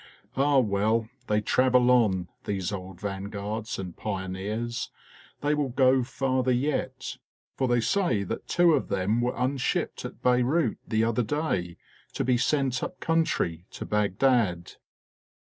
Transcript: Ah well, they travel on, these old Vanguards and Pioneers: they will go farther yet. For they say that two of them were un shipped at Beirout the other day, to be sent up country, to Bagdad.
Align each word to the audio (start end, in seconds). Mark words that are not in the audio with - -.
Ah 0.35 0.57
well, 0.57 1.07
they 1.27 1.41
travel 1.41 1.91
on, 1.91 2.27
these 2.45 2.71
old 2.71 2.99
Vanguards 2.99 3.77
and 3.77 3.95
Pioneers: 3.95 4.89
they 5.41 5.53
will 5.53 5.69
go 5.69 6.01
farther 6.01 6.51
yet. 6.51 7.17
For 7.55 7.67
they 7.67 7.81
say 7.81 8.23
that 8.23 8.47
two 8.47 8.73
of 8.73 8.87
them 8.89 9.21
were 9.21 9.37
un 9.37 9.57
shipped 9.57 10.03
at 10.03 10.23
Beirout 10.23 10.77
the 10.87 11.03
other 11.03 11.21
day, 11.21 11.77
to 12.13 12.23
be 12.23 12.35
sent 12.39 12.81
up 12.81 12.99
country, 12.99 13.67
to 13.73 13.85
Bagdad. 13.85 14.73